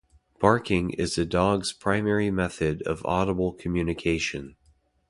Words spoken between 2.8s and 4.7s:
of audible communication.